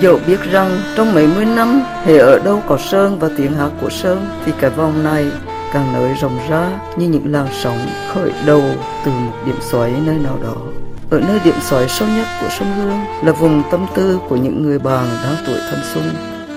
Dẫu 0.00 0.18
biết 0.26 0.40
rằng 0.52 0.80
trong 0.96 1.14
mấy 1.14 1.26
mươi 1.26 1.44
năm 1.44 1.82
hệ 2.04 2.18
ở 2.18 2.38
đâu 2.38 2.62
có 2.68 2.78
sơn 2.78 3.18
và 3.18 3.30
tiếng 3.36 3.52
hát 3.52 3.70
của 3.80 3.90
sơn 3.90 4.26
thì 4.44 4.52
cái 4.60 4.70
vòng 4.70 5.04
này 5.04 5.26
càng 5.72 5.92
nới 5.92 6.14
rộng 6.20 6.38
ra 6.48 6.70
như 6.96 7.08
những 7.08 7.32
làn 7.32 7.46
sóng 7.62 7.78
khởi 8.14 8.32
đầu 8.46 8.62
từ 9.04 9.10
một 9.10 9.32
điểm 9.46 9.56
xoáy 9.60 9.92
nơi 10.06 10.14
nào 10.14 10.38
đó. 10.42 10.56
Ở 11.10 11.20
nơi 11.20 11.40
điểm 11.44 11.54
xoáy 11.60 11.88
sâu 11.88 12.08
nhất 12.08 12.26
của 12.40 12.48
sông 12.58 12.72
Hương 12.76 12.98
là 13.24 13.32
vùng 13.32 13.62
tâm 13.70 13.86
tư 13.94 14.18
của 14.28 14.36
những 14.36 14.62
người 14.62 14.78
bạn 14.78 15.06
đang 15.24 15.36
tuổi 15.46 15.58
thanh 15.70 15.80
xuân. 15.94 16.04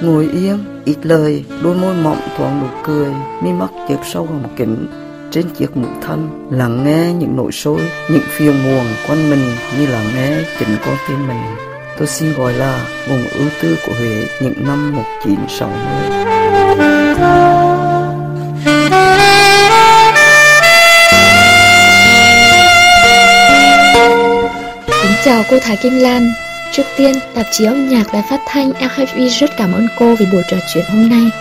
Ngồi 0.02 0.30
yên, 0.34 0.60
ít 0.86 0.98
lời, 1.02 1.46
đôi 1.64 1.76
môi 1.76 1.94
mọng 1.94 2.22
thoáng 2.38 2.62
nụ 2.62 2.68
cười, 2.84 3.10
mi 3.44 3.52
mắt 3.52 3.70
chớp 3.90 3.98
sâu 4.14 4.24
vòng 4.24 4.44
kính, 4.58 4.88
trên 5.32 5.50
chiếc 5.50 5.78
mũ 5.78 5.88
thanh, 6.02 6.48
lắng 6.52 6.84
nghe 6.84 7.14
những 7.14 7.36
nỗi 7.36 7.52
sôi, 7.52 7.80
những 8.12 8.24
phiền 8.30 8.64
muộn 8.64 8.86
quanh 9.08 9.30
mình 9.30 9.52
như 9.80 9.88
lắng 9.88 10.08
nghe 10.16 10.38
chính 10.60 10.78
con 10.86 10.96
tim 11.08 11.28
mình. 11.28 11.73
Tôi 11.98 12.08
xin 12.08 12.34
gọi 12.34 12.54
là 12.54 12.86
vùng 13.08 13.28
ưu 13.28 13.50
tư 13.62 13.78
của 13.86 13.94
Huế 14.00 14.28
những 14.40 14.54
năm 14.68 14.96
1960. 14.96 16.24
Chào 25.26 25.44
cô 25.50 25.58
Thái 25.60 25.78
Kim 25.78 25.94
Lan 26.00 26.34
Trước 26.72 26.84
tiên, 26.98 27.16
tạp 27.34 27.46
chí 27.52 27.66
âm 27.66 27.90
nhạc 27.90 28.04
Đài 28.14 28.24
Phát 28.30 28.40
thanh 28.48 28.70
LHV 28.70 29.20
rất 29.40 29.50
cảm 29.58 29.74
ơn 29.74 29.88
cô 30.00 30.16
vì 30.16 30.26
buổi 30.32 30.42
trò 30.50 30.58
chuyện 30.74 30.86
hôm 30.90 31.10
nay. 31.10 31.32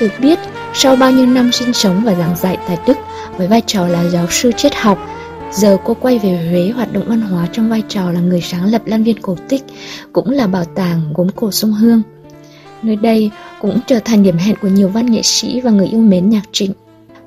Được 0.00 0.12
biết, 0.18 0.38
sau 0.74 0.96
bao 0.96 1.10
nhiêu 1.10 1.26
năm 1.26 1.52
sinh 1.52 1.72
sống 1.72 2.02
và 2.04 2.14
giảng 2.14 2.36
dạy 2.36 2.56
tại 2.68 2.78
Đức 2.86 2.98
với 3.36 3.48
vai 3.48 3.62
trò 3.66 3.86
là 3.86 4.04
giáo 4.04 4.26
sư 4.30 4.52
triết 4.56 4.74
học, 4.74 4.98
giờ 5.56 5.76
cô 5.84 5.94
quay 5.94 6.18
về 6.18 6.48
Huế 6.50 6.70
hoạt 6.70 6.92
động 6.92 7.04
văn 7.06 7.20
hóa 7.20 7.46
trong 7.52 7.68
vai 7.68 7.82
trò 7.88 8.10
là 8.10 8.20
người 8.20 8.40
sáng 8.40 8.64
lập 8.64 8.82
Lan 8.84 9.04
Viên 9.04 9.22
Cổ 9.22 9.36
Tích, 9.48 9.62
cũng 10.12 10.30
là 10.30 10.46
bảo 10.46 10.64
tàng 10.64 11.00
gốm 11.14 11.28
cổ 11.36 11.50
sông 11.50 11.72
Hương. 11.72 12.02
Nơi 12.82 12.96
đây 12.96 13.30
cũng 13.60 13.80
trở 13.86 13.98
thành 14.04 14.22
điểm 14.22 14.36
hẹn 14.36 14.56
của 14.62 14.68
nhiều 14.68 14.88
văn 14.88 15.06
nghệ 15.06 15.22
sĩ 15.22 15.60
và 15.60 15.70
người 15.70 15.86
yêu 15.86 16.00
mến 16.00 16.30
nhạc 16.30 16.42
trịnh. 16.52 16.72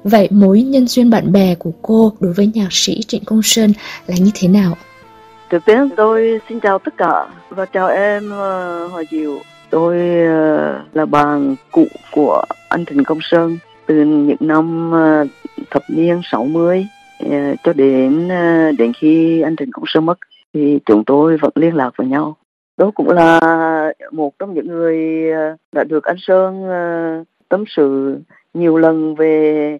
Vậy 0.03 0.27
mối 0.31 0.61
nhân 0.61 0.87
duyên 0.87 1.09
bạn 1.09 1.31
bè 1.31 1.55
của 1.55 1.71
cô 1.81 2.13
đối 2.19 2.33
với 2.33 2.51
nhạc 2.53 2.67
sĩ 2.71 3.01
Trịnh 3.07 3.23
Công 3.25 3.41
Sơn 3.43 3.73
là 4.07 4.15
như 4.19 4.31
thế 4.33 4.47
nào? 4.47 4.77
Trước 5.49 5.65
tiên 5.65 5.89
tôi 5.97 6.39
xin 6.49 6.59
chào 6.59 6.79
tất 6.79 6.93
cả 6.97 7.27
và 7.49 7.65
chào 7.65 7.87
em 7.87 8.29
ờ, 8.31 8.87
Hòa 8.87 9.03
Diệu. 9.11 9.39
Tôi 9.69 9.97
ờ, 10.25 10.81
là 10.93 11.05
bạn 11.05 11.55
cụ 11.71 11.87
của 12.11 12.43
anh 12.69 12.85
Trịnh 12.85 13.03
Công 13.03 13.19
Sơn 13.21 13.57
từ 13.85 13.95
những 14.05 14.37
năm 14.39 14.91
ờ, 14.91 15.25
thập 15.71 15.83
niên 15.89 16.21
60 16.31 16.47
mươi. 16.47 16.87
Ờ, 17.19 17.55
cho 17.63 17.73
đến 17.73 18.29
ờ, 18.29 18.71
đến 18.77 18.93
khi 18.93 19.41
anh 19.41 19.55
Trần 19.55 19.71
Công 19.71 19.83
Sơn 19.87 20.05
mất 20.05 20.17
thì 20.53 20.79
chúng 20.85 21.03
tôi 21.05 21.37
vẫn 21.37 21.51
liên 21.55 21.75
lạc 21.75 21.91
với 21.95 22.07
nhau. 22.07 22.37
Đó 22.77 22.91
cũng 22.95 23.09
là 23.09 23.39
một 24.11 24.33
trong 24.39 24.53
những 24.53 24.67
người 24.67 25.29
ờ, 25.31 25.55
đã 25.71 25.83
được 25.83 26.03
anh 26.03 26.17
Sơn 26.19 26.63
tâm 27.49 27.63
sự 27.67 28.17
nhiều 28.53 28.77
lần 28.77 29.15
về 29.15 29.77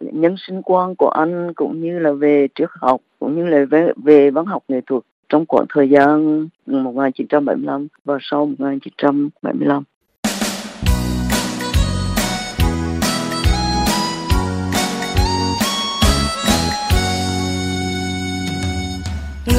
nhân 0.00 0.34
sinh 0.38 0.62
quan 0.62 0.94
của 0.94 1.08
anh 1.08 1.54
cũng 1.54 1.80
như 1.80 1.98
là 1.98 2.12
về 2.12 2.48
triết 2.54 2.68
học 2.72 3.00
cũng 3.18 3.36
như 3.36 3.46
là 3.46 3.64
về, 3.70 3.92
về 4.04 4.30
văn 4.30 4.46
học 4.46 4.62
nghệ 4.68 4.80
thuật 4.86 5.02
trong 5.28 5.44
khoảng 5.48 5.66
thời 5.68 5.90
gian 5.90 6.48
1975 6.66 7.86
và 8.04 8.18
sau 8.20 8.46
1975. 8.46 9.82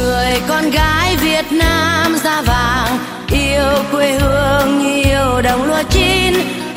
Người 0.08 0.42
con 0.48 0.70
gái 0.70 1.18
Việt 1.18 1.46
Nam 1.52 2.16
da 2.24 2.42
vàng 2.42 2.98
yêu 3.32 3.84
quê 3.92 4.12
hương 4.20 4.80
như 4.80 5.04
yêu 5.04 5.42
đồng 5.42 5.64
lúa 5.64 5.84
chín. 5.90 6.34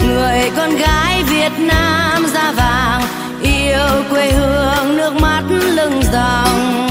Người 0.06 0.50
con 0.56 0.76
gái 0.76 1.22
Việt 1.22 1.52
Nam 1.58 2.26
da 2.34 2.52
vàng 2.52 3.02
yêu 3.42 4.04
quê 4.10 4.32
hương 4.32 4.96
nước 4.96 5.12
mắt 5.22 5.42
lưng 5.48 6.02
dòng. 6.12 6.88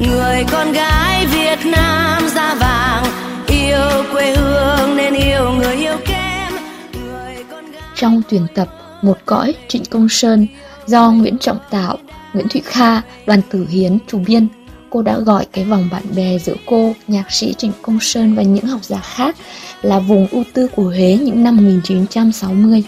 Người 0.00 0.44
con 0.52 0.72
gái 0.72 1.26
Việt 1.26 1.58
Nam 1.66 2.28
da 2.34 2.54
vàng 2.54 3.04
yêu 3.46 4.04
quê 4.12 4.36
hương 4.36 4.96
nên 4.96 5.14
yêu 5.14 5.52
người 5.52 5.76
yêu 5.76 5.96
kém. 6.04 6.52
Người 6.92 7.44
con 7.50 7.72
gái... 7.72 7.82
trong 7.94 8.22
tuyển 8.28 8.46
tập 8.54 8.68
một 9.02 9.18
cõi 9.26 9.54
Trịnh 9.68 9.84
Công 9.90 10.08
Sơn 10.08 10.46
do 10.86 11.10
Nguyễn 11.10 11.38
Trọng 11.38 11.58
Tạo, 11.70 11.98
Nguyễn 12.32 12.48
Thụy 12.48 12.62
Kha, 12.64 13.00
Đoàn 13.26 13.40
Tử 13.50 13.66
Hiến 13.70 13.98
chủ 14.06 14.22
biên 14.26 14.48
cô 14.92 15.02
đã 15.02 15.18
gọi 15.18 15.46
cái 15.52 15.64
vòng 15.64 15.88
bạn 15.92 16.02
bè 16.16 16.38
giữa 16.38 16.54
cô, 16.66 16.92
nhạc 17.08 17.30
sĩ 17.30 17.54
Trịnh 17.54 17.72
Công 17.82 18.00
Sơn 18.00 18.34
và 18.34 18.42
những 18.42 18.64
học 18.64 18.84
giả 18.84 19.00
khác 19.02 19.36
là 19.82 19.98
vùng 19.98 20.26
ưu 20.30 20.44
tư 20.54 20.68
của 20.76 20.82
Huế 20.82 21.18
những 21.22 21.44
năm 21.44 21.56
1960. 21.56 22.84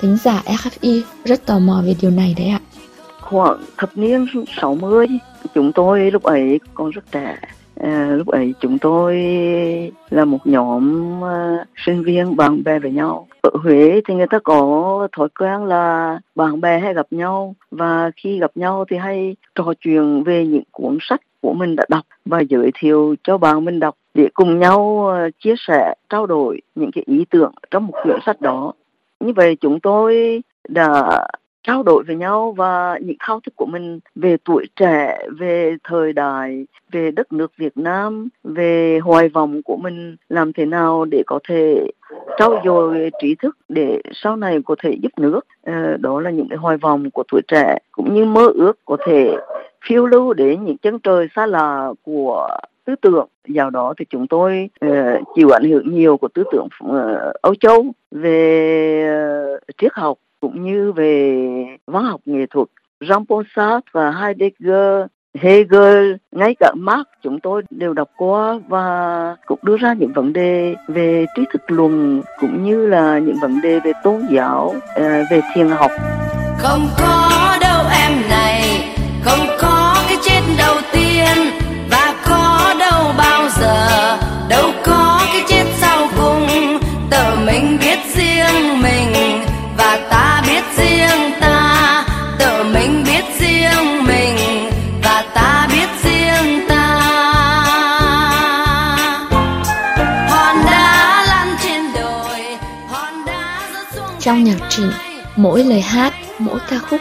Thính 0.00 0.16
giả 0.16 0.42
FFI 0.44 1.02
rất 1.24 1.46
tò 1.46 1.58
mò 1.58 1.82
về 1.86 1.94
điều 2.00 2.10
này 2.10 2.34
đấy 2.38 2.48
ạ. 2.48 2.60
Khoảng 3.20 3.58
thập 3.76 3.90
niên 3.94 4.26
60, 4.60 5.06
chúng 5.54 5.72
tôi 5.72 6.10
lúc 6.10 6.22
ấy 6.22 6.60
còn 6.74 6.90
rất 6.90 7.04
trẻ. 7.12 7.36
À, 7.80 8.08
lúc 8.10 8.26
ấy 8.26 8.54
chúng 8.60 8.78
tôi 8.78 9.16
là 10.10 10.24
một 10.24 10.46
nhóm 10.46 11.12
uh, 11.22 11.66
sinh 11.86 12.02
viên 12.02 12.36
bạn 12.36 12.64
bè 12.64 12.78
với 12.78 12.90
nhau. 12.90 13.28
Ở 13.42 13.50
Huế 13.62 14.00
thì 14.08 14.14
người 14.14 14.26
ta 14.30 14.38
có 14.44 15.08
thói 15.16 15.28
quen 15.38 15.64
là 15.64 16.18
bạn 16.34 16.60
bè 16.60 16.78
hay 16.78 16.94
gặp 16.94 17.06
nhau 17.10 17.54
và 17.70 18.10
khi 18.16 18.38
gặp 18.38 18.50
nhau 18.54 18.84
thì 18.90 18.96
hay 18.96 19.36
trò 19.54 19.72
chuyện 19.80 20.22
về 20.22 20.46
những 20.46 20.62
cuốn 20.72 20.98
sách 21.00 21.20
của 21.40 21.52
mình 21.52 21.76
đã 21.76 21.84
đọc 21.88 22.06
và 22.24 22.40
giới 22.40 22.70
thiệu 22.74 23.14
cho 23.22 23.38
bạn 23.38 23.64
mình 23.64 23.80
đọc 23.80 23.94
để 24.14 24.28
cùng 24.34 24.58
nhau 24.58 25.08
ờ, 25.08 25.30
chia 25.40 25.54
sẻ 25.58 25.94
trao 26.08 26.26
đổi 26.26 26.60
những 26.74 26.90
cái 26.94 27.04
ý 27.06 27.24
tưởng 27.30 27.52
trong 27.70 27.86
một 27.86 27.94
quyển 28.02 28.18
sách 28.26 28.40
đó 28.40 28.72
như 29.20 29.32
vậy 29.32 29.56
chúng 29.60 29.80
tôi 29.80 30.42
đã 30.68 31.26
trao 31.62 31.82
đổi 31.82 32.04
với 32.06 32.16
nhau 32.16 32.54
và 32.56 32.98
những 33.02 33.16
khao 33.20 33.40
thức 33.40 33.56
của 33.56 33.66
mình 33.66 34.00
về 34.14 34.36
tuổi 34.44 34.66
trẻ, 34.76 35.18
về 35.38 35.76
thời 35.84 36.12
đại, 36.12 36.66
về 36.92 37.10
đất 37.10 37.32
nước 37.32 37.52
Việt 37.56 37.76
Nam, 37.76 38.28
về 38.44 38.98
hoài 38.98 39.28
vọng 39.28 39.62
của 39.62 39.76
mình 39.76 40.16
làm 40.28 40.52
thế 40.52 40.66
nào 40.66 41.04
để 41.04 41.22
có 41.26 41.38
thể 41.48 41.90
trau 42.38 42.60
dồi 42.64 43.10
trí 43.22 43.34
thức 43.34 43.56
để 43.68 44.00
sau 44.14 44.36
này 44.36 44.58
có 44.64 44.76
thể 44.82 44.96
giúp 45.02 45.12
nước. 45.16 45.40
Ờ, 45.62 45.96
đó 45.96 46.20
là 46.20 46.30
những 46.30 46.48
cái 46.48 46.58
hoài 46.58 46.76
vọng 46.76 47.10
của 47.10 47.22
tuổi 47.32 47.40
trẻ 47.48 47.78
cũng 47.92 48.14
như 48.14 48.24
mơ 48.24 48.50
ước 48.54 48.78
có 48.84 48.96
thể 49.06 49.36
phiêu 49.88 50.06
lưu 50.06 50.34
đến 50.34 50.64
những 50.64 50.78
chân 50.78 50.98
trời 50.98 51.28
xa 51.36 51.46
lạ 51.46 51.92
của 52.02 52.48
tư 52.84 52.94
tưởng 53.02 53.28
vào 53.48 53.70
đó 53.70 53.94
thì 53.98 54.04
chúng 54.10 54.26
tôi 54.26 54.70
uh, 54.86 54.92
chịu 55.34 55.50
ảnh 55.50 55.70
hưởng 55.70 55.94
nhiều 55.94 56.16
của 56.16 56.28
tư 56.28 56.44
tưởng 56.52 56.68
uh, 56.84 57.34
Âu 57.42 57.54
Châu 57.54 57.86
về 58.10 59.54
uh, 59.54 59.76
triết 59.78 59.92
học 59.94 60.18
cũng 60.40 60.64
như 60.64 60.92
về 60.92 61.46
văn 61.86 62.04
học 62.04 62.20
nghệ 62.24 62.46
thuật 62.50 62.68
Jean-Paul 63.00 63.42
Sartre 63.56 63.90
và 63.92 64.10
Heidegger 64.10 65.06
Hegel, 65.40 66.14
ngay 66.32 66.54
cả 66.60 66.72
Marx 66.76 67.06
chúng 67.22 67.40
tôi 67.40 67.62
đều 67.70 67.92
đọc 67.92 68.08
qua 68.16 68.58
và 68.68 69.36
cũng 69.46 69.58
đưa 69.62 69.76
ra 69.76 69.92
những 69.92 70.12
vấn 70.12 70.32
đề 70.32 70.74
về 70.88 71.26
trí 71.36 71.42
thức 71.52 71.62
luận 71.68 72.22
cũng 72.40 72.64
như 72.64 72.86
là 72.86 73.18
những 73.18 73.36
vấn 73.42 73.60
đề 73.60 73.80
về 73.80 73.92
tôn 74.04 74.22
giáo, 74.30 74.74
về 75.30 75.40
thiền 75.54 75.68
học. 75.68 75.90
Không 76.58 76.88
có 76.98 77.56
đâu 77.60 77.84
em 78.00 78.12
này, 78.30 78.62
không 79.24 79.46
có 79.60 79.67
Trong 104.20 104.44
nhạc 104.44 104.58
trình 104.70 104.90
mỗi 105.36 105.64
lời 105.64 105.80
hát, 105.80 106.14
mỗi 106.38 106.58
ca 106.68 106.78
khúc 106.78 107.00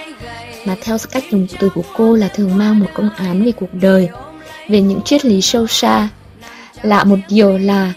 mà 0.65 0.75
theo 0.81 0.97
cách 1.11 1.23
dùng 1.31 1.47
từ 1.59 1.69
của 1.69 1.83
cô 1.95 2.15
là 2.15 2.27
thường 2.27 2.57
mang 2.57 2.79
một 2.79 2.87
công 2.93 3.09
án 3.09 3.45
về 3.45 3.51
cuộc 3.51 3.73
đời, 3.73 4.09
về 4.69 4.81
những 4.81 5.01
triết 5.01 5.25
lý 5.25 5.41
sâu 5.41 5.67
xa. 5.67 6.09
Lạ 6.81 7.03
một 7.03 7.19
điều 7.29 7.57
là 7.57 7.93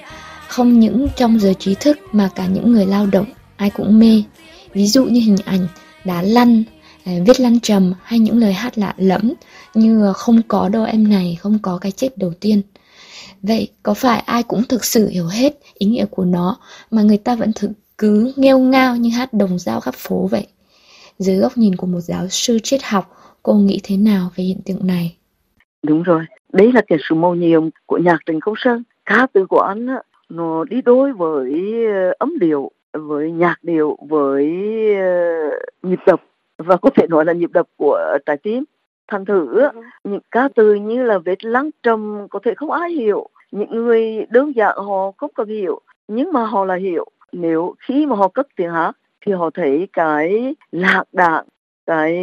không 0.49 0.81
những 0.81 1.07
trong 1.17 1.41
giới 1.41 1.55
trí 1.55 1.75
thức 1.75 1.99
mà 2.13 2.31
cả 2.35 2.47
những 2.47 2.73
người 2.73 2.87
lao 2.87 3.07
động 3.07 3.27
ai 3.57 3.71
cũng 3.71 3.99
mê. 3.99 4.23
Ví 4.73 4.87
dụ 4.87 5.05
như 5.05 5.21
hình 5.21 5.37
ảnh 5.45 5.67
đá 6.05 6.23
lăn, 6.23 6.65
à, 7.05 7.13
viết 7.27 7.41
lăn 7.41 7.61
trầm 7.61 7.93
hay 8.03 8.19
những 8.19 8.39
lời 8.39 8.53
hát 8.53 8.79
lạ 8.79 8.95
lẫm 8.97 9.33
như 9.75 10.07
à, 10.07 10.13
không 10.13 10.43
có 10.49 10.69
đâu 10.69 10.85
em 10.85 11.09
này, 11.09 11.39
không 11.41 11.59
có 11.63 11.79
cái 11.79 11.93
chết 11.93 12.19
đầu 12.19 12.33
tiên. 12.41 12.63
Vậy 13.43 13.69
có 13.83 13.95
phải 13.95 14.21
ai 14.21 14.43
cũng 14.43 14.65
thực 14.65 14.85
sự 14.85 15.09
hiểu 15.09 15.27
hết 15.27 15.59
ý 15.75 15.87
nghĩa 15.87 16.07
của 16.07 16.25
nó 16.25 16.57
mà 16.91 17.03
người 17.03 17.17
ta 17.17 17.35
vẫn 17.35 17.53
thực 17.53 17.71
cứ 18.01 18.33
nghêu 18.37 18.59
ngao 18.59 18.97
như 18.97 19.11
hát 19.17 19.33
đồng 19.33 19.59
dao 19.59 19.81
khắp 19.81 19.95
phố 19.95 20.29
vậy? 20.31 20.47
Dưới 21.19 21.37
góc 21.37 21.53
nhìn 21.57 21.77
của 21.77 21.87
một 21.87 22.01
giáo 22.01 22.29
sư 22.29 22.59
triết 22.63 22.83
học, 22.83 23.17
cô 23.43 23.55
nghĩ 23.55 23.81
thế 23.83 23.97
nào 23.97 24.31
về 24.37 24.45
hiện 24.45 24.61
tượng 24.67 24.87
này? 24.87 25.17
Đúng 25.83 26.03
rồi, 26.03 26.25
đấy 26.53 26.73
là 26.73 26.83
cái 26.87 26.99
sự 27.09 27.15
mầu 27.15 27.35
nhiệm 27.35 27.63
của 27.87 27.99
nhạc 27.99 28.19
Trịnh 28.27 28.41
Công 28.41 28.55
Sơn. 28.59 28.83
ca 29.07 29.27
từ 29.33 29.47
của 29.47 29.61
anh 29.61 29.87
nó 30.29 30.65
đi 30.65 30.83
đôi 30.83 31.13
với 31.13 31.73
ờ, 31.87 32.13
âm 32.19 32.39
điệu 32.39 32.71
với 32.93 33.33
nhạc 33.33 33.57
điệu 33.63 33.97
với 34.09 34.47
uh, 34.93 35.85
nhịp 35.85 36.01
đập 36.07 36.23
và 36.59 36.77
có 36.77 36.91
thể 36.97 37.07
nói 37.07 37.25
là 37.25 37.33
nhịp 37.33 37.51
đập 37.53 37.67
của 37.77 38.19
trái 38.27 38.37
tim 38.37 38.65
thành 39.09 39.25
thử 39.25 39.61
ừ. 39.61 39.69
những 40.05 40.21
ca 40.31 40.49
từ 40.55 40.75
như 40.75 41.03
là 41.03 41.19
vết 41.19 41.45
lắng 41.45 41.71
trầm 41.83 42.27
có 42.31 42.39
thể 42.45 42.55
không 42.55 42.71
ai 42.71 42.91
hiểu 42.91 43.29
những 43.53 43.71
người 43.71 44.27
đơn 44.31 44.57
giản 44.57 44.77
họ 44.77 45.13
không 45.17 45.31
cần 45.35 45.49
hiểu 45.49 45.81
nhưng 46.09 46.33
mà 46.33 46.47
họ 46.47 46.65
là 46.65 46.75
hiểu 46.75 47.07
nếu 47.33 47.75
khi 47.79 48.07
mà 48.07 48.17
họ 48.17 48.29
cất 48.29 48.49
tiếng 48.57 48.71
hát 48.71 48.97
thì 49.27 49.33
họ 49.33 49.51
thấy 49.51 49.89
cái 49.93 50.55
lạc 50.73 51.05
đạn 51.13 51.45
cái 51.87 52.15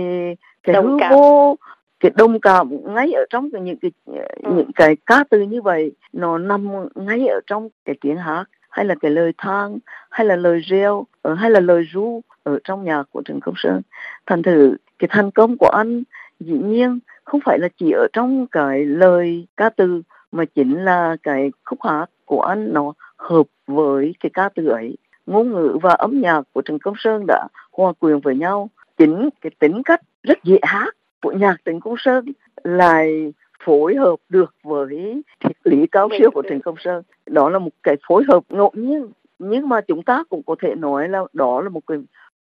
cái 0.64 0.76
hư 0.76 0.98
vô 1.12 1.56
cái 2.00 2.12
đồng 2.16 2.40
cảm 2.40 2.70
ngay 2.96 3.12
ở 3.12 3.26
trong 3.30 3.52
cái, 3.52 3.62
những 3.62 3.78
cái 3.78 3.92
ừ. 4.06 4.52
những 4.56 4.72
cái 4.76 4.96
ca 5.06 5.24
từ 5.30 5.42
như 5.42 5.62
vậy 5.62 5.92
nó 6.14 6.38
nằm 6.38 6.68
ngay 6.96 7.28
ở 7.28 7.40
trong 7.48 7.70
cái 7.86 7.96
tiếng 8.02 8.18
hát 8.18 8.46
hay 8.70 8.86
là 8.86 8.96
cái 8.96 9.12
lời 9.12 9.34
than 9.38 9.78
hay 10.10 10.26
là 10.26 10.36
lời 10.36 10.60
reo 10.60 11.06
ờ, 11.22 11.34
hay 11.34 11.50
là 11.52 11.60
lời 11.60 11.88
ru 11.94 12.22
ở 12.44 12.60
trong 12.64 12.86
nhạc 12.86 13.04
của 13.12 13.22
Trần 13.26 13.40
Công 13.40 13.56
Sơn 13.58 13.82
thành 14.26 14.44
thử 14.44 14.78
cái 15.00 15.08
thành 15.12 15.32
công 15.32 15.58
của 15.58 15.70
anh 15.70 16.04
dĩ 16.40 16.58
nhiên 16.58 17.00
không 17.24 17.42
phải 17.46 17.60
là 17.60 17.68
chỉ 17.78 17.92
ở 17.92 18.08
trong 18.14 18.48
cái 18.48 18.86
lời 18.86 19.48
ca 19.58 19.70
từ 19.70 20.02
mà 20.32 20.46
chính 20.46 20.86
là 20.86 21.18
cái 21.24 21.52
khúc 21.66 21.80
hát 21.84 22.06
của 22.26 22.42
anh 22.42 22.74
nó 22.74 22.94
hợp 23.18 23.44
với 23.68 24.16
cái 24.20 24.30
ca 24.34 24.50
từ 24.56 24.68
ấy 24.68 24.98
ngôn 25.26 25.52
ngữ 25.52 25.78
và 25.82 25.94
âm 25.94 26.22
nhạc 26.22 26.42
của 26.54 26.62
Trần 26.62 26.80
Công 26.80 26.94
Sơn 26.98 27.26
đã 27.28 27.48
hòa 27.72 27.94
quyện 28.00 28.20
với 28.20 28.36
nhau. 28.36 28.70
Chính 28.98 29.30
cái 29.42 29.52
tính 29.60 29.82
cách 29.86 30.02
rất 30.24 30.44
dễ 30.44 30.58
hát 30.62 30.90
của 31.22 31.32
nhạc 31.32 31.56
Trần 31.66 31.80
Công 31.80 31.96
Sơn 31.98 32.26
lại 32.64 33.34
phối 33.66 33.96
hợp 33.96 34.16
được 34.30 34.56
với 34.64 35.22
triết 35.44 35.58
lý 35.64 35.88
cao 35.92 36.10
siêu 36.20 36.32
của 36.32 36.42
Trần 36.42 36.62
Công 36.62 36.76
Sơn. 36.84 37.04
Đó 37.26 37.50
là 37.50 37.60
một 37.60 37.72
cái 37.84 37.96
phối 38.08 38.24
hợp 38.28 38.44
ngẫu 38.50 38.72
nhiên 38.74 39.06
nhưng 39.40 39.70
mà 39.70 39.82
chúng 39.88 40.04
ta 40.04 40.24
cũng 40.30 40.44
có 40.46 40.56
thể 40.62 40.76
nói 40.76 41.10
là 41.10 41.20
đó 41.34 41.62
là 41.62 41.70
một 41.70 41.82
cái 41.88 41.98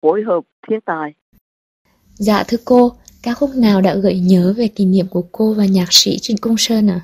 phối 0.03 0.23
hợp 0.23 0.45
thiên 0.69 0.81
tài. 0.81 1.15
Dạ 2.15 2.45
thưa 2.49 2.59
cô 2.65 2.93
ca 3.23 3.35
khúc 3.35 3.51
nào 3.57 3.81
đã 3.81 3.95
gợi 3.95 4.21
nhớ 4.21 4.55
về 4.57 4.69
kỷ 4.69 4.85
niệm 4.85 5.07
của 5.11 5.23
cô 5.33 5.55
và 5.59 5.65
nhạc 5.67 5.87
sĩ 5.91 6.19
Trịnh 6.21 6.37
Công 6.41 6.57
Sơn 6.59 6.91
à? 6.91 7.01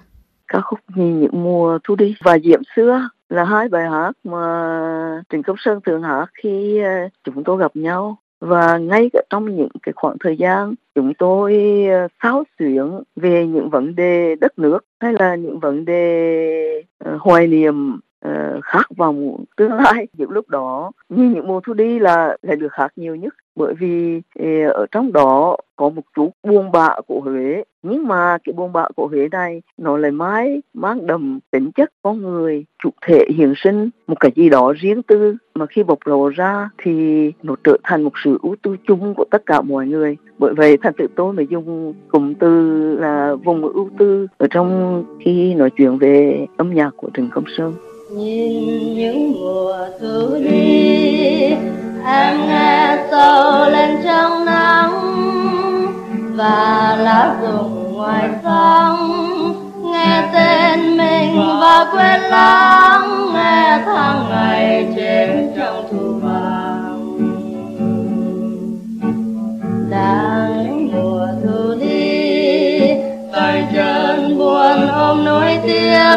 Ca 0.48 0.60
khúc 0.60 0.78
Nhìn 0.94 1.20
những 1.20 1.42
mùa 1.44 1.78
thu 1.84 1.94
đi 1.94 2.14
và 2.24 2.38
Diệm 2.44 2.60
xưa 2.76 3.08
là 3.28 3.44
hai 3.44 3.68
bài 3.68 3.88
hát 3.88 4.12
mà 4.24 5.22
Trịnh 5.30 5.42
Công 5.42 5.56
Sơn 5.58 5.80
thường 5.86 6.02
hát 6.02 6.26
khi 6.34 6.78
ờ, 6.78 7.08
chúng 7.24 7.44
tôi 7.44 7.58
gặp 7.58 7.70
nhau. 7.74 8.18
Và 8.40 8.78
ngay 8.78 9.10
trong 9.30 9.56
những 9.56 9.68
cái 9.82 9.92
khoảng 9.96 10.16
thời 10.20 10.36
gian 10.36 10.74
chúng 10.94 11.14
tôi 11.14 11.54
ờ, 11.90 12.08
xáo 12.22 12.44
xuyến 12.58 13.00
về 13.16 13.46
những 13.46 13.70
vấn 13.70 13.94
đề 13.94 14.34
đất 14.34 14.58
nước 14.58 14.78
hay 15.00 15.12
là 15.12 15.34
những 15.34 15.58
vấn 15.58 15.84
đề 15.84 16.82
ờ, 16.98 17.16
hoài 17.20 17.46
niệm 17.46 18.00
uh, 18.26 18.64
khát 18.64 18.86
vọng 18.96 19.44
tương 19.56 19.72
lai. 19.72 20.06
Những 20.12 20.30
lúc 20.30 20.48
đó 20.48 20.90
như 21.08 21.24
những 21.24 21.46
mùa 21.46 21.60
thu 21.60 21.72
đi 21.72 21.98
là 21.98 22.36
lại 22.42 22.56
được 22.56 22.72
khác 22.72 22.92
nhiều 22.96 23.16
nhất. 23.16 23.34
Bởi 23.56 23.74
vì 23.74 24.20
ờ, 24.38 24.68
ở 24.68 24.86
trong 24.90 25.12
đó 25.12 25.56
có 25.76 25.88
một 25.88 26.02
chút 26.16 26.30
buôn 26.42 26.72
bã 26.72 26.88
của 27.06 27.20
Huế. 27.20 27.64
Nhưng 27.82 28.08
mà 28.08 28.38
cái 28.44 28.52
buôn 28.52 28.72
bã 28.72 28.88
của 28.96 29.06
Huế 29.06 29.28
này 29.32 29.62
nó 29.78 29.96
lại 29.96 30.10
mãi 30.10 30.62
mang 30.74 31.06
đậm 31.06 31.38
tính 31.50 31.70
chất 31.72 31.90
con 32.02 32.22
người 32.22 32.64
chủ 32.82 32.90
thể 33.06 33.24
hiện 33.36 33.54
sinh. 33.56 33.90
Một 34.06 34.20
cái 34.20 34.32
gì 34.36 34.48
đó 34.48 34.72
riêng 34.76 35.02
tư 35.02 35.36
mà 35.54 35.66
khi 35.66 35.82
bộc 35.82 35.98
lộ 36.04 36.28
ra 36.28 36.70
thì 36.78 37.32
nó 37.42 37.54
trở 37.64 37.76
thành 37.82 38.02
một 38.02 38.12
sự 38.24 38.38
ưu 38.42 38.56
tư 38.62 38.76
chung 38.86 39.14
của 39.14 39.24
tất 39.30 39.46
cả 39.46 39.60
mọi 39.60 39.86
người. 39.86 40.16
Bởi 40.38 40.54
vậy 40.54 40.76
thành 40.82 40.94
tự 40.98 41.06
tôi 41.16 41.32
mới 41.32 41.46
dùng 41.46 41.94
cụm 42.08 42.34
từ 42.34 42.78
là 43.00 43.34
vùng 43.34 43.62
ưu 43.62 43.90
tư 43.98 44.26
ở 44.36 44.46
trong 44.50 45.04
khi 45.20 45.54
nói 45.54 45.70
chuyện 45.76 45.98
về 45.98 46.46
âm 46.56 46.74
nhạc 46.74 46.90
của 46.96 47.10
Trần 47.14 47.28
Công 47.32 47.44
Sơn 47.56 47.74
nhìn 48.10 48.94
những 48.94 49.32
mùa 49.32 49.76
thu 50.00 50.36
đi, 50.44 51.40
em 52.06 52.48
nghe 52.48 52.96
sâu 53.10 53.70
lên 53.70 54.00
trong 54.04 54.44
nắng 54.44 54.92
và 56.36 56.96
lá 57.00 57.36
rụng 57.42 57.92
ngoài 57.92 58.28
sông. 58.44 59.12
Nghe 59.92 60.28
tên 60.32 60.96
mình 60.96 61.36
và 61.60 61.86
quên 61.92 62.20
lãng, 62.20 63.34
nghe 63.34 63.78
tháng 63.86 64.30
ngày 64.30 64.88
trên 64.96 65.52
trong 65.56 65.84
thu 65.90 66.14
vàng. 66.22 67.18
Đang 69.90 70.88
mùa 70.92 71.26
thu 71.44 71.74
đi 71.80 72.78
tay 73.32 73.64
chân 73.74 74.38
buồn 74.38 74.88
ôm 74.88 75.24
nỗi 75.24 75.58
tiếc. 75.66 76.16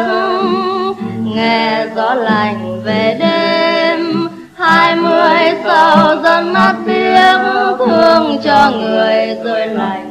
Nghe 1.34 1.71
gió 1.96 2.14
lạnh 2.14 2.80
về 2.84 3.16
đêm. 3.20 4.28
Hai 4.54 4.96
mươi 4.96 5.60
sau 5.64 6.16
dần 6.22 6.52
mắt 6.52 6.74
tiếng 6.86 7.42
thương 7.78 8.38
cho 8.44 8.70
người 8.80 9.38
rơi 9.44 9.66
lạnh 9.66 10.08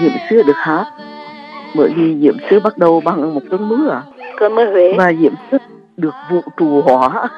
Diệm 0.00 0.12
xưa 0.30 0.42
được 0.42 0.56
hát 0.56 0.84
bởi 1.76 1.90
vì 1.96 2.20
Diệm 2.20 2.36
xưa 2.50 2.60
bắt 2.60 2.78
đầu 2.78 3.00
bằng 3.00 3.34
một 3.34 3.40
cơn 3.50 3.68
mưa 3.68 4.02
cơn 4.38 4.54
mưa 4.54 4.70
Huế. 4.70 4.92
Và 4.98 5.12
Diệm 5.20 5.32
xưa 5.50 5.58
được 5.96 6.14
vũ 6.30 6.40
trụ 6.56 6.82
hóa 6.82 7.28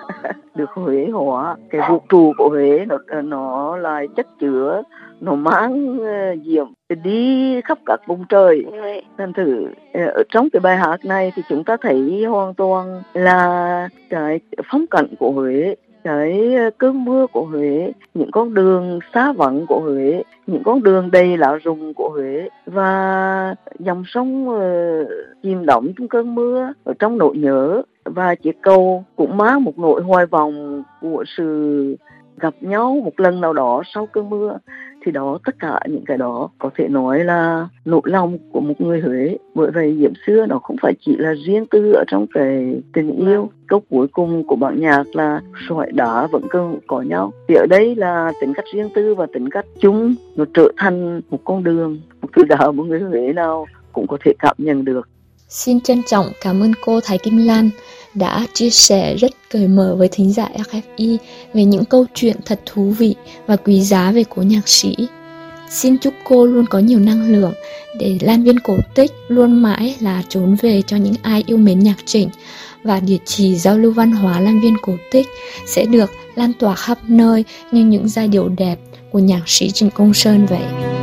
được 0.55 0.71
Huế 0.75 1.07
hóa 1.13 1.57
cái 1.71 1.81
vũ 1.91 2.03
trụ 2.09 2.33
của 2.39 2.49
Huế 2.49 2.85
nó 2.89 2.99
nó 3.23 3.77
là 3.77 4.03
chất 4.17 4.27
chứa 4.41 4.83
nó 5.21 5.35
mang 5.35 5.97
uh, 5.97 6.47
diệm 6.47 6.67
đi 6.95 7.61
khắp 7.61 7.79
các 7.87 8.01
vùng 8.07 8.25
trời. 8.29 8.65
Thành 9.19 9.33
thử 9.33 9.65
uh, 9.65 10.15
ở 10.15 10.23
trong 10.29 10.51
cái 10.51 10.61
bài 10.61 10.77
hát 10.77 11.05
này 11.05 11.33
thì 11.37 11.43
chúng 11.49 11.65
ta 11.65 11.77
thấy 11.81 12.25
hoàn 12.25 12.55
toàn 12.55 13.03
là 13.15 13.89
cái 14.11 14.41
phong 14.71 14.87
cảnh 14.87 15.07
của 15.19 15.31
Huế 15.31 15.75
cái 16.05 16.55
ờ, 16.55 16.71
cơn 16.79 17.05
mưa 17.05 17.27
của 17.33 17.45
Huế, 17.45 17.93
những 18.15 18.31
con 18.31 18.55
đường 18.55 18.99
xa 19.15 19.33
vắng 19.33 19.67
của 19.67 19.81
Huế, 19.81 20.23
những 20.47 20.63
con 20.65 20.83
đường 20.83 21.11
đầy 21.11 21.37
lá 21.37 21.59
rụng 21.65 21.95
của 21.95 22.11
Huế 22.11 22.49
và 22.67 23.55
dòng 23.79 24.03
sông 24.07 24.49
uh, 24.49 25.09
chìm 25.43 25.67
đắm 25.67 25.93
trong 25.99 26.09
cơn 26.09 26.35
mưa 26.35 26.73
ở 26.85 26.93
trong 26.99 27.19
nỗi 27.19 27.37
nhớ. 27.37 27.83
Và 28.05 28.35
chiếc 28.35 28.63
cầu 28.63 29.05
cũng 29.17 29.37
mang 29.37 29.65
một 29.65 29.79
nỗi 29.79 30.03
hoài 30.03 30.27
vọng 30.27 30.83
của 31.01 31.25
sự 31.37 31.97
gặp 32.37 32.55
nhau 32.61 33.01
một 33.05 33.21
lần 33.21 33.41
nào 33.41 33.53
đó 33.53 33.83
sau 33.95 34.07
cơn 34.07 34.31
mưa 34.31 34.59
thì 35.05 35.13
đó 35.13 35.39
tất 35.45 35.55
cả 35.59 35.81
những 35.89 36.05
cái 36.05 36.17
đó 36.17 36.51
có 36.59 36.71
thể 36.77 36.89
nói 36.89 37.25
là 37.25 37.69
nỗi 37.85 38.01
lòng 38.05 38.39
của 38.53 38.61
một 38.61 38.81
người 38.81 39.01
Huế 39.01 39.37
bởi 39.55 39.71
vậy 39.71 39.97
diệm 40.01 40.13
xưa 40.27 40.47
nó 40.47 40.59
không 40.59 40.77
phải 40.83 40.93
chỉ 41.07 41.17
là 41.17 41.35
riêng 41.47 41.67
tư 41.67 41.93
ở 41.93 42.05
trong 42.07 42.27
cái 42.35 42.83
tình 42.93 43.17
yêu 43.17 43.51
câu 43.67 43.83
cuối 43.91 44.09
cùng 44.09 44.47
của 44.47 44.57
bản 44.57 44.81
nhạc 44.81 45.05
là 45.13 45.41
sỏi 45.69 45.93
đá 45.93 46.27
vẫn 46.27 46.43
cần 46.51 46.79
có 46.87 47.01
nhau. 47.01 47.33
Thì 47.49 47.55
ở 47.55 47.67
đây 47.71 47.95
là 47.95 48.33
tính 48.41 48.55
cách 48.55 48.65
riêng 48.75 48.89
tư 48.95 49.15
và 49.15 49.27
tính 49.33 49.51
cách 49.51 49.67
chung 49.81 50.15
nó 50.37 50.45
trở 50.55 50.73
thành 50.77 51.21
một 51.31 51.39
con 51.45 51.65
đường 51.65 52.01
một 52.23 52.29
thứ 52.37 52.43
đạo 52.45 52.73
một 52.73 52.85
người 52.85 53.01
Huế 53.01 53.33
nào 53.33 53.67
cũng 53.93 54.07
có 54.07 54.19
thể 54.25 54.33
cảm 54.39 54.57
nhận 54.59 54.85
được. 54.85 55.09
Xin 55.49 55.81
trân 55.81 56.03
trọng 56.07 56.27
cảm 56.41 56.61
ơn 56.61 56.73
cô 56.85 57.01
Thái 57.05 57.19
Kim 57.19 57.37
Lan 57.37 57.71
đã 58.15 58.47
chia 58.55 58.71
sẻ 58.71 59.15
rất 59.15 59.31
cởi 59.51 59.69
mở 59.69 59.95
với 59.99 60.09
thính 60.13 60.33
giả 60.33 60.49
FFI 60.55 61.17
về 61.55 61.65
những 61.65 61.85
câu 61.85 62.07
chuyện 62.15 62.37
thật 62.45 62.61
thú 62.67 62.91
vị 62.99 63.15
và 63.47 63.57
quý 63.57 63.81
giá 63.81 64.11
về 64.11 64.25
cố 64.29 64.43
nhạc 64.43 64.69
sĩ. 64.69 64.95
Xin 65.71 65.99
chúc 65.99 66.15
cô 66.25 66.47
luôn 66.47 66.67
có 66.71 66.79
nhiều 66.79 66.99
năng 66.99 67.33
lượng 67.33 67.53
để 67.99 68.19
Lan 68.21 68.43
Viên 68.43 68.61
Cổ 68.61 68.79
Tích 68.95 69.13
luôn 69.29 69.63
mãi 69.63 69.97
là 70.01 70.23
trốn 70.29 70.57
về 70.63 70.83
cho 70.87 70.97
những 70.97 71.15
ai 71.23 71.45
yêu 71.47 71.57
mến 71.57 71.79
nhạc 71.79 71.97
trịnh 72.07 72.29
và 72.83 73.01
địa 73.01 73.19
chỉ 73.25 73.57
giao 73.57 73.79
lưu 73.79 73.93
văn 73.93 74.13
hóa 74.13 74.41
Lan 74.41 74.61
Viên 74.61 74.77
Cổ 74.83 74.97
Tích 75.13 75.27
sẽ 75.67 75.85
được 75.85 76.11
lan 76.35 76.53
tỏa 76.59 76.75
khắp 76.75 76.99
nơi 77.09 77.45
như 77.73 77.85
những 77.85 78.09
giai 78.09 78.29
điệu 78.29 78.49
đẹp 78.49 78.79
của 79.13 79.19
nhạc 79.19 79.43
sĩ 79.47 79.71
Trịnh 79.71 79.91
Công 79.91 80.15
Sơn 80.15 80.47
vậy. 80.47 80.98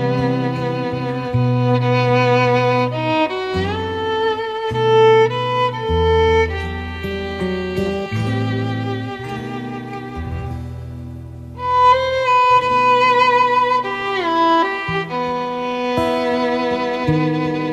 Música 17.08 17.65